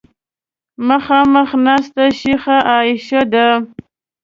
[0.87, 3.47] مخامخ ناسته شیخه عایشه ده.